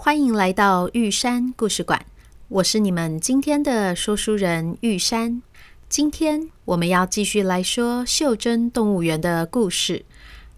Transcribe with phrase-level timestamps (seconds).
[0.00, 2.06] 欢迎来到玉山故事馆。
[2.46, 5.42] 我是你们今天的说书人玉山。
[5.88, 10.04] 今天我们要继续来说袖珍动物园的故事。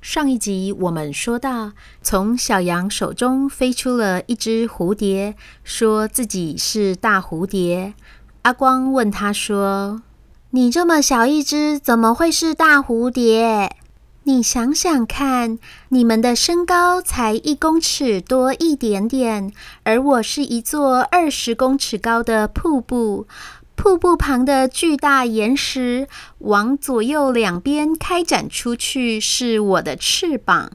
[0.03, 1.73] 上一集我们说到，
[2.03, 7.95] 从小羊手中飞出了一只蝴蝶，说自己是大蝴蝶。
[8.43, 10.03] 阿光问他说，
[10.51, 13.75] 你这么小一只，怎么会是大蝴蝶？
[14.25, 19.51] 你想想看，你们的身高才一公尺多一点点，
[19.83, 23.27] 而我是一座二十公尺高的瀑布，
[23.75, 26.07] 瀑布旁的巨大岩石
[26.41, 30.73] 往左右两边开展出去，是我的翅膀，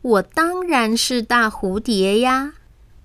[0.00, 2.52] 我当然是大蝴蝶呀！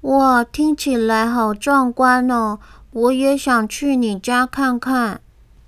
[0.02, 2.60] 哇，听起来好壮观哦，
[2.92, 5.22] 我也想去你家看看。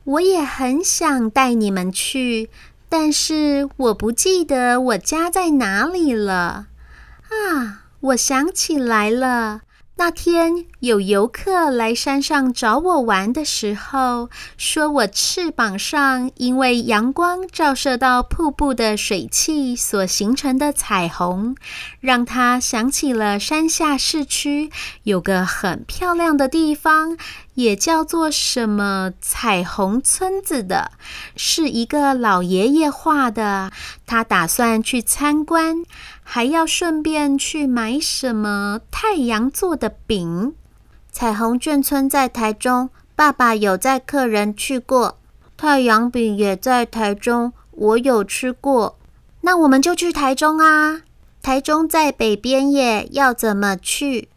[0.03, 2.49] 我也很想带你们去，
[2.91, 6.67] 但是我不记得我家在哪里了。
[7.29, 9.61] 啊，我想起来了。
[9.95, 21.55] 那天有游客来山上找我玩的时候，说我翅膀上因为阳光照射到瀑布的水汽所形成的彩虹，
[21.99, 24.71] 让他想起了山下市区
[25.03, 27.15] 有个很漂亮的地方，
[27.61, 30.91] 也叫做什么彩虹村子的，
[31.35, 33.71] 是一个老爷爷画的。
[34.05, 35.83] 他打算去参观。
[36.23, 40.53] 还要顺便去买什么太阳做的饼？
[41.11, 45.17] 彩虹眷村在台中，爸爸有载客人去过。
[45.57, 48.97] 太阳饼也在台中，我有吃过。
[49.41, 51.01] 那我们就去台中啊！
[51.41, 54.29] 台中在北边耶，要怎么去？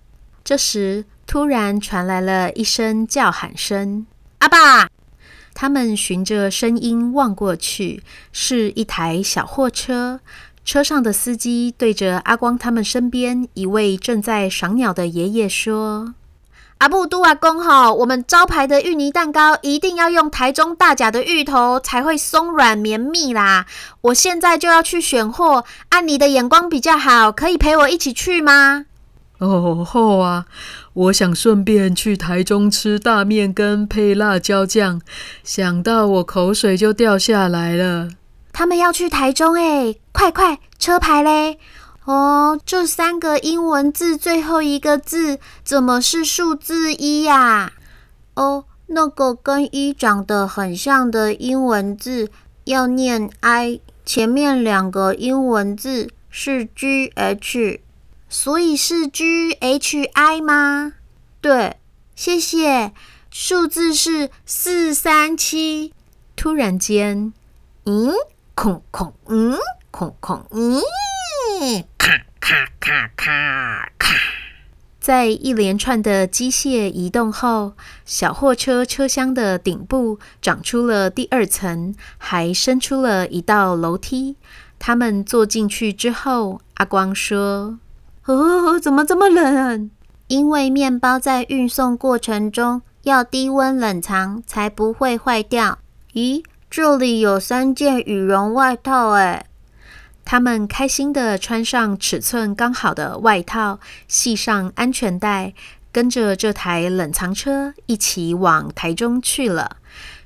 [0.43, 4.07] 这时突然传来了一声叫喊声
[4.39, 4.89] ：“阿爸！”
[5.55, 8.03] 他们循着声音望过去，
[8.33, 10.21] 是一台小货车。
[10.65, 16.15] 车上的司机对着阿光他们身边一位正在赏鸟的爷爷说
[16.79, 23.67] ：“阿布都阿公吼，我们招牌的芋泥蛋糕一定要用台中大甲的芋头才会松软绵密啦！
[24.01, 28.87] 我现在就要去选货，按你的眼光比较好，可以陪我一起去吗
[29.39, 30.47] ？”“哦，好啊，
[30.95, 35.01] 我想顺便去台中吃大面跟配辣椒酱，
[35.43, 38.09] 想到我口水就掉下来了。”
[38.53, 41.59] 他们要去台中诶，快快，车牌嘞！
[42.05, 47.73] 哦，这三个英文字最后一个字怎么是数字一呀？
[48.35, 52.31] 哦，那个跟一长得很像的英文字
[52.65, 57.81] 要念 I，前面两个英文字是 G H，
[58.37, 60.95] 所以是 G H I 吗？
[61.41, 61.77] 对，
[62.17, 62.93] 谢谢。
[63.31, 65.95] 数字是四三七。
[66.35, 67.33] 突然间，
[67.85, 68.13] 嗯？
[68.57, 69.57] 空空，嗯，
[69.93, 70.83] 空空，嗯，
[71.97, 74.15] 咔咔咔咔咔，
[74.99, 77.75] 在一连串的机械移动后，
[78.05, 84.35] 小货车车厢的顶部长出了第二层，还伸出了一道楼梯。
[84.81, 87.79] 他们坐进去之后，阿光说
[88.27, 89.91] ：“哦，怎么这么冷？
[90.29, 95.79] 因为面包在运送过程中要低温冷藏，才不会坏掉。”
[96.15, 96.43] 咦？
[96.71, 99.47] 这里有三件羽绒外套，哎，
[100.25, 105.53] 他们开心地穿上尺寸刚好的外套，系上安全带，
[105.93, 109.77] 跟着这台冷藏车一起往台中去了。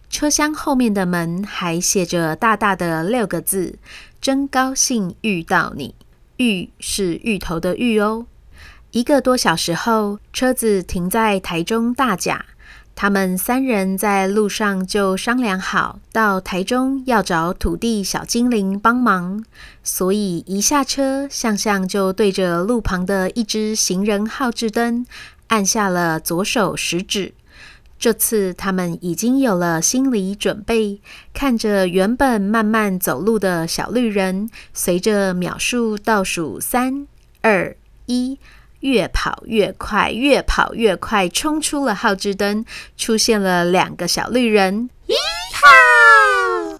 [0.09, 3.79] 车厢后面的门还写着大大的六个字
[4.23, 5.95] ：“真高兴遇到你。”
[6.39, 8.27] 芋是芋头的芋哦。
[8.91, 12.47] 一个多小时后，车子停在台中大甲。
[12.95, 19.45] 他们三人在路上就商量好，到台中要找土地小精灵帮忙，
[19.85, 25.07] 所以一下车，向向就对着路旁的一只行人号志灯
[25.47, 27.35] 按下了左手食指。
[27.99, 31.01] 这次他们已经有了心理准备，
[31.33, 37.07] 看着原本慢慢走路的小绿人，随着秒数倒数三
[37.41, 38.39] 二一。
[38.81, 42.65] 越跑越快，越跑越快，冲出了号志灯，
[42.97, 44.89] 出现了两个小绿人。
[45.09, 45.15] 一
[45.53, 46.79] 号，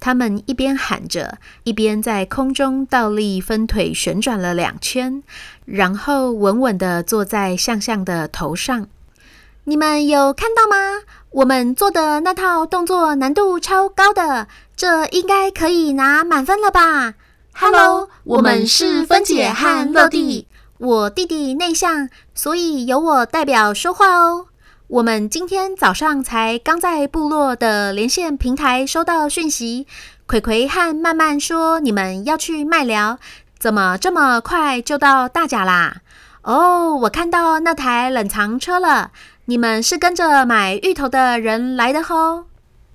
[0.00, 5.22] 他们一边喊着，一边在空中倒立分腿旋转了两圈，
[5.64, 8.88] 然后稳稳地坐在象象的头上。
[9.68, 11.02] 你们有看到吗？
[11.30, 14.46] 我们做的那套动作难度超高的，
[14.76, 17.14] 这应该可以拿满分了吧
[17.52, 20.46] ？Hello，我们是芬姐和落地。
[20.78, 24.46] 我弟弟内向，所以由我代表说话哦。
[24.86, 29.88] 我们今天早上才刚在部落的连线平台收到讯息，
[30.28, 33.18] 葵葵和曼曼说你们要去麦寮，
[33.58, 35.96] 怎么这么快就到大甲啦？
[36.42, 39.10] 哦，我看到那台冷藏车了，
[39.48, 42.46] 你们是跟着买芋头的人来的吼？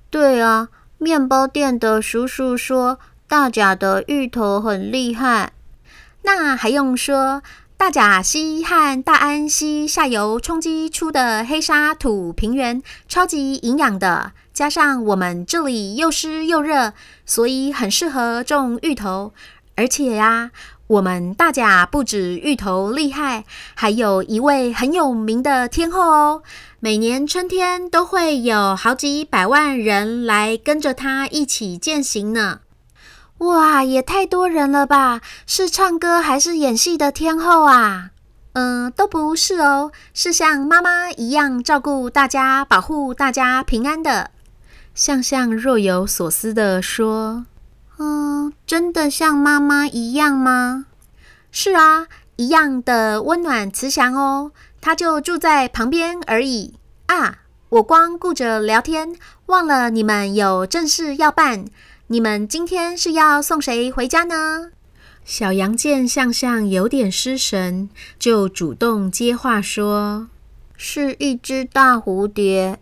[0.09, 0.68] 对啊，
[0.98, 5.53] 面包店的叔叔说大甲的芋头很厉害，
[6.24, 7.42] 那还用说？
[7.77, 16.94] 大甲溪和大安溪下游冲击出的黑沙土平原超级营养的，加上我们这里又湿又热，
[17.25, 19.33] 所以很适合种芋头。
[19.75, 20.51] 而且呀，
[20.91, 23.45] 我们大甲不止芋头厉害，
[23.75, 26.43] 还有一位很有名的天后哦。
[26.81, 32.59] 每年春天都会有好几百万人来跟着她一起健行呢。
[33.38, 35.21] 哇，也太多人了吧？
[35.47, 38.09] 是唱歌还是演戏的天后啊？
[38.51, 44.31] 嗯，都不是哦，是像妈妈一样照顾大家、保护大家平安的。
[44.93, 47.45] 象象若有所思地说
[48.03, 50.88] ：“嗯，真的像妈妈一样吗？”
[51.53, 54.51] 是啊，一样的温暖慈祥哦。
[54.81, 56.74] 他就住在旁边而已
[57.06, 57.38] 啊。
[57.69, 59.15] 我光顾着聊天，
[59.45, 61.65] 忘了你们有正事要办。
[62.07, 64.71] 你们今天是要送谁回家呢？
[65.24, 67.88] 小羊见象象有点失神，
[68.18, 70.27] 就主动接话说
[70.75, 72.80] ：“是一只大蝴蝶。”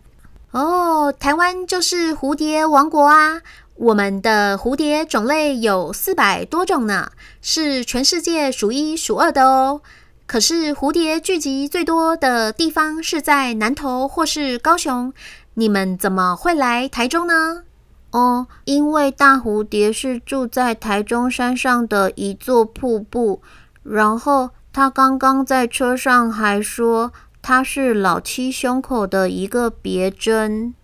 [0.52, 3.42] 哦，台湾就是蝴蝶王国啊！
[3.80, 9.80] 我们的蝴蝶种类有四百多种呢，是全世界数一数二的哦。
[10.26, 15.14] 可是蝴蝶聚集最多的地方是在南投或是高雄，
[15.54, 17.62] 你们怎么会来台中呢？
[18.10, 23.40] 哦，因为大蝴蝶是住在台中山上的一座瀑布，
[23.82, 30.74] 然后他刚刚在车上还说它是老七胸口的一个别针。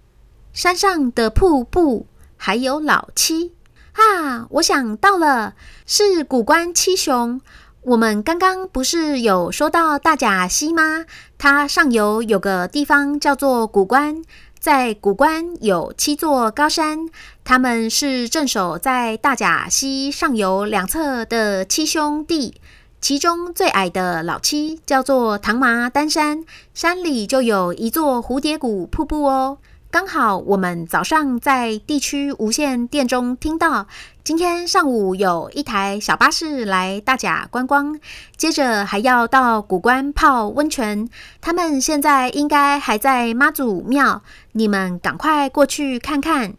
[0.54, 2.06] 山上的瀑布
[2.46, 3.54] 还有老七
[3.94, 4.46] 啊！
[4.50, 5.54] 我想到了，
[5.84, 7.40] 是古关七雄。
[7.82, 11.06] 我们刚刚不是有说到大甲溪吗？
[11.38, 14.22] 它上游有个地方叫做古关。
[14.60, 17.08] 在古关有七座高山，
[17.42, 22.60] 他们是镇守在大甲溪上游两侧的七兄弟。
[23.00, 29.58] 其中最矮的老七叫做唐麻丹山，山里就有一座蝴蝶谷瀑布哦。
[29.90, 33.86] 刚好我们早上在地区无线电中听到，
[34.22, 37.98] 今天上午有一台小巴士来大甲观光，
[38.36, 41.08] 接着还要到古关泡温泉。
[41.40, 44.22] 他们现在应该还在妈祖庙，
[44.52, 46.54] 你们赶快过去看看。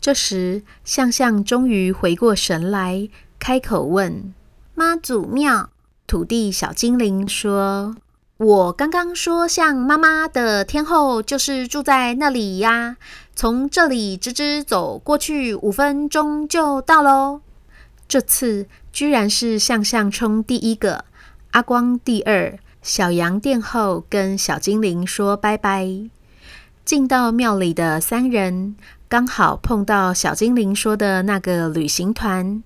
[0.00, 3.08] 这时，象象终于回过神来，
[3.38, 4.34] 开口问
[4.74, 5.70] ：“妈祖庙？”
[6.08, 7.94] 土地小精灵说。
[8.42, 12.96] 我刚刚说像妈妈的天后就是住在那里呀，
[13.36, 17.40] 从这里直直走过去五分钟就到喽。
[18.08, 21.04] 这次居然是向向冲第一个，
[21.52, 25.86] 阿光第二，小羊殿后跟小精灵说拜拜。
[26.84, 28.74] 进到庙里的三人
[29.08, 32.60] 刚好碰到小精灵说的那个旅行团。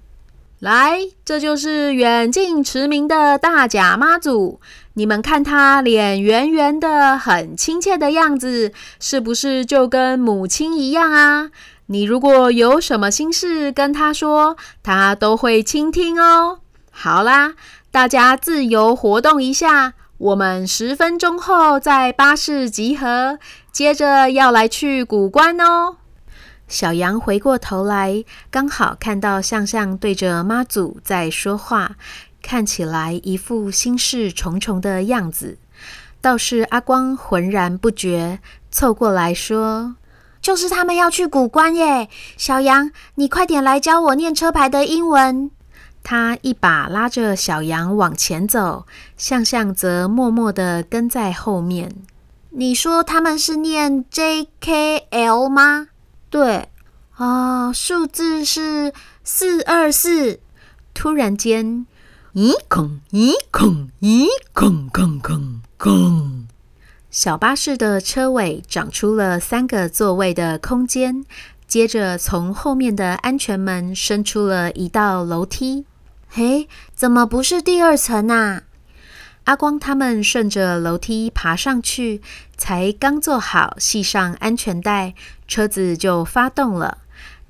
[0.58, 4.58] 来，这就是远近驰名的大甲妈祖。
[4.98, 11.50] 你们看他脸圆圆的，很亲切的样子，是不是就跟母亲一样啊？
[11.88, 16.60] 你如果有什么心事跟他说，他都会倾听哦。
[16.90, 17.52] 好啦，
[17.90, 23.38] 大家自由活动一下，我们十分钟后在巴士集合，
[23.70, 25.96] 接着要来去古关哦。
[26.66, 31.96] 小羊回过头来，刚好看到象象对着妈祖在说话，
[32.46, 35.58] 看起来一副心事重重的样子。
[36.20, 38.38] 倒是阿光浑然不觉，
[38.70, 39.96] 凑过来说
[40.40, 42.08] ：“就是他们要去古关耶！
[42.36, 45.50] 小羊，你快点来教我念车牌的英文。”
[46.04, 48.86] 他一把拉着小羊往前走，
[49.16, 51.90] 向向则默默地跟在后面。
[52.50, 55.88] 你说他们是念 JKL 吗？
[56.30, 56.68] 对，
[57.16, 58.92] 啊、哦，数字是
[59.24, 60.38] 四二四。
[60.94, 61.86] 突然间，
[62.36, 66.46] 咦空咦空咦空空空空，
[67.10, 71.24] 小巴士的车尾长出了三个座位的空间，
[71.66, 75.86] 接着从后面的安全门伸出了一道楼梯。
[76.28, 78.64] 嘿，怎么不是第二层啊？
[79.44, 82.20] 阿光他们顺着楼梯爬上去，
[82.58, 85.14] 才刚坐好，系上安全带，
[85.48, 86.98] 车子就发动了。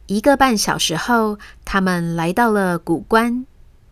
[0.06, 3.44] 一个半小时后，他们来到了古关。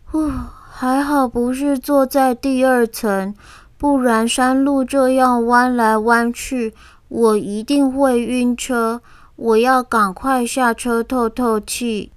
[0.05, 0.31] 呼，
[0.77, 3.33] 还好不是坐在第二层，
[3.77, 6.73] 不然山路这样弯来弯去，
[7.07, 9.01] 我一定会晕车。
[9.37, 12.11] 我要赶快下车透透气。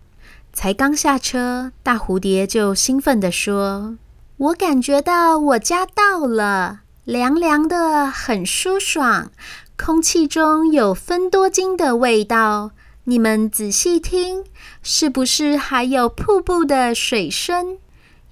[0.52, 3.96] 才刚下车，大蝴蝶就兴奋地说。
[4.38, 9.30] 我感觉到我家到了，凉凉的，很舒爽，
[9.76, 12.72] 空气中有芬多精的味道。
[13.04, 14.42] 你们仔细听，
[14.82, 17.78] 是不是还有瀑布的水声？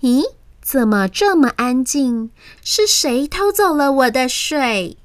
[0.06, 0.22] 咦，
[0.62, 2.30] 怎么这么安静？
[2.62, 4.98] 是谁偷走了我的水？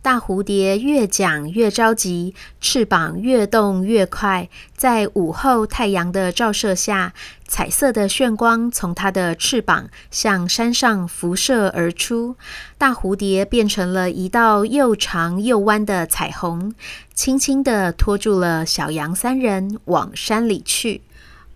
[0.00, 4.48] 大蝴蝶越讲越着急，翅膀越动越快。
[4.76, 7.14] 在午后太阳的照射下，
[7.48, 12.36] 彩色的炫光从它的翅膀向山上辐射而出。
[12.78, 16.72] 大蝴蝶变成了一道又长又弯的彩虹，
[17.12, 21.00] 轻轻地拖住了小羊三人往山里去。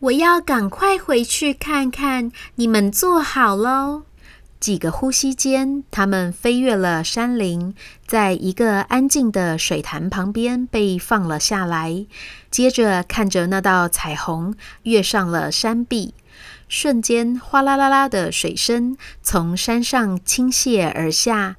[0.01, 4.05] 我要赶快回去看看，你们坐好喽。
[4.61, 7.75] 几个呼吸间，他们飞越了山林，
[8.07, 12.07] 在一个安静的水潭旁边被放了下来。
[12.49, 16.15] 接着，看着那道彩虹跃上了山壁，
[16.69, 21.57] 瞬间哗啦啦啦的水声从山上倾泻而下。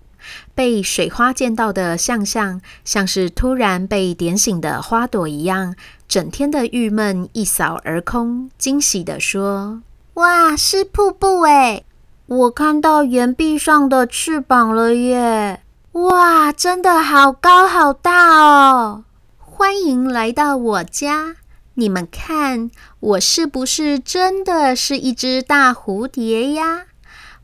[0.54, 5.76] 被水花溅到的象象，像是突然被点醒的花朵一样，
[6.10, 9.84] 整天的郁闷一扫而空，惊喜地说
[10.16, 11.86] ：“哇，是瀑布诶！”
[12.26, 15.62] 我看到岩壁上的翅膀了耶！
[15.92, 19.04] 哇，真的好高好大哦！
[19.38, 21.36] 欢迎来到我家，
[21.76, 26.86] 你们看，我是不是真的是一只大蝴蝶呀？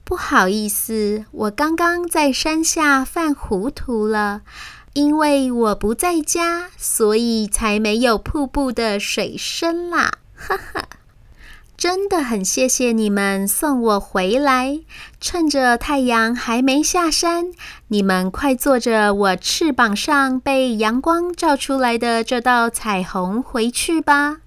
[0.03, 4.41] 不好意思，我刚刚在山下犯糊涂了，
[4.95, 10.87] 因为我不在家，所以才没有瀑布的水声啦，哈哈。
[11.75, 14.79] 真的很谢谢你们送我回来，
[15.19, 17.51] 趁着太阳还没下山，
[17.89, 24.37] 你们快坐着我翅膀上被阳光照出来的这道彩虹回去吧。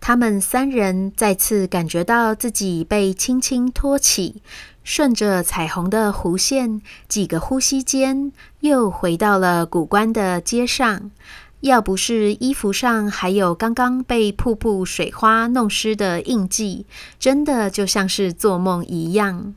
[0.00, 4.42] 他们三人再次感觉到自己被轻轻托起，
[4.90, 11.12] 顺着彩虹的弧线，几个呼吸间又回到了古关的街上。
[11.60, 16.86] 要不是衣服上还有刚刚被瀑布水花弄湿的印记，
[17.20, 19.54] 真的就像是做梦一样。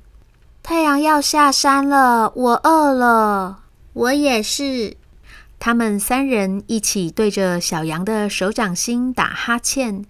[0.61, 3.61] 太阳要下山了，我饿了。
[3.93, 4.97] 我也是。
[5.57, 10.05] 他们三人一起对着小羊的手掌心打哈欠，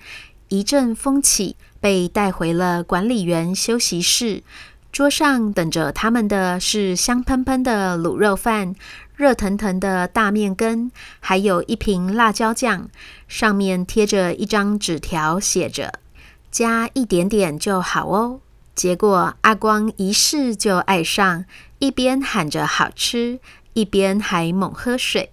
[0.49, 4.43] 一阵风起，被带回了管理员休息室。
[4.93, 8.75] 桌上等着他们的是香喷喷的卤肉饭。
[9.15, 12.89] 热腾腾的大面羹，还有一瓶辣椒酱，
[13.27, 15.99] 上面贴着一张纸条，写着
[16.51, 18.41] “加一点点就好哦”。
[18.75, 21.45] 结果阿光一试就爱上，
[21.79, 23.39] 一边喊着好吃，
[23.73, 25.31] 一边还猛喝水。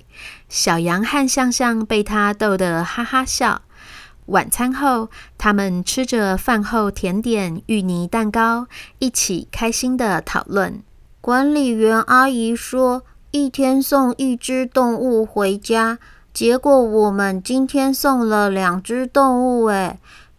[0.49, 3.63] 小羊和象象被他逗得哈哈笑。
[4.31, 8.67] 晚餐后，他们吃着饭后甜点芋泥蛋糕，
[8.99, 10.83] 一起开心地讨论。
[11.21, 15.99] 管理员阿姨说，一天送一只动物回家，
[16.33, 19.99] 结果我们今天送了两只动物，诶，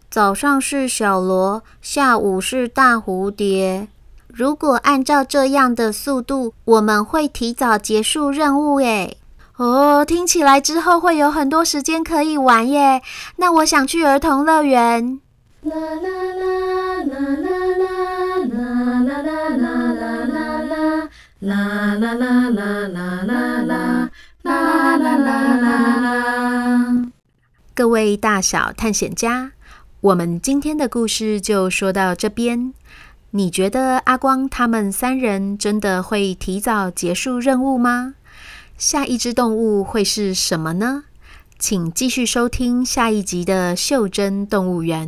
[0.09, 3.87] 早上是小罗，下午是大蝴蝶。
[4.27, 9.17] 如果按照这样的速度，我们会提早结束任务，诶。
[9.61, 13.03] 哦，听起来之后会有很多时间可以玩耶。
[13.35, 15.19] 那我想去儿童乐园。
[15.61, 16.49] 啦啦啦
[17.03, 17.53] 啦啦啦
[18.01, 18.57] 啦
[18.97, 21.09] 啦啦啦啦啦。
[21.41, 24.09] 啦啦啦啦啦啦
[24.41, 27.11] 啦啦啦啦啦！
[27.75, 29.51] 各位大小探险家，
[30.01, 32.73] 我们今天的故事就说到这边。
[33.29, 38.15] 你觉得阿光他们三人真的会提早结束任务吗？
[38.81, 41.03] 下一只动物会是什么呢？
[41.59, 45.07] 请继续收听下一集的《袖珍动物园》。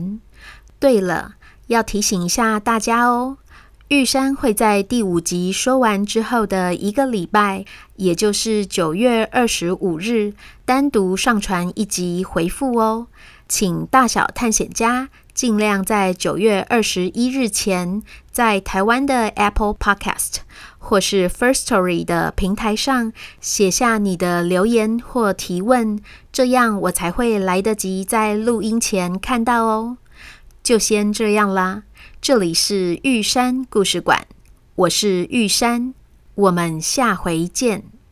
[0.77, 1.33] 对了，
[1.65, 3.39] 要提醒一下大家哦。
[3.87, 7.65] 玉山会在第五集说完之后的一个礼拜，
[7.95, 10.33] 也就是九月二十五日，
[10.65, 13.07] 单独上传一集回复哦。
[13.47, 20.37] 请大小探险家尽量在九月二十一日前，在台湾的 Apple Podcast
[20.77, 23.11] 或是 First Story 的平台上
[23.41, 25.99] 写下你的留言或提问，
[26.31, 29.97] 这样我才会来得及在录音前看到哦。
[30.61, 31.83] 就先这样啦，
[32.21, 34.25] 这里是玉山故事馆，
[34.75, 35.93] 我是玉山，
[36.35, 37.93] 我们下回见。